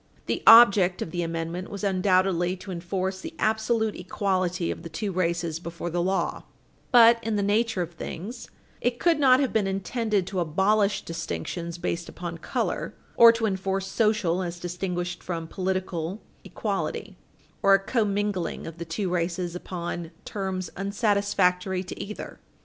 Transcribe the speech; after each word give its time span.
The 0.25 0.41
object 0.47 1.03
of 1.03 1.11
the 1.11 1.21
amendment 1.21 1.69
was 1.69 1.83
undoubtedly 1.83 2.55
to 2.57 2.71
enforce 2.71 3.21
the 3.21 3.35
absolute 3.37 3.95
equality 3.95 4.71
of 4.71 4.81
the 4.81 4.89
two 4.89 5.11
races 5.11 5.59
before 5.59 5.91
the 5.91 6.01
law, 6.01 6.41
but, 6.91 7.23
in 7.23 7.35
the 7.35 7.43
nature 7.43 7.83
of 7.83 7.91
things, 7.91 8.49
it 8.81 8.97
could 8.97 9.19
not 9.19 9.39
have 9.39 9.53
been 9.53 9.67
intended 9.67 10.25
to 10.25 10.39
abolish 10.39 11.03
distinctions 11.03 11.77
based 11.77 12.09
upon 12.09 12.39
color, 12.39 12.95
or 13.15 13.31
to 13.31 13.45
enforce 13.45 13.85
social, 13.85 14.41
as 14.41 14.57
distinguished 14.59 15.21
from 15.21 15.45
political, 15.47 16.19
equality, 16.43 17.15
or 17.61 17.75
a 17.75 17.79
commingling 17.79 18.65
of 18.65 18.79
the 18.79 18.85
two 18.85 19.07
races 19.07 19.55
upon 19.55 20.09
terms 20.25 20.71
unsatisfactory 20.75 21.83
to 21.83 22.01
either. 22.03 22.39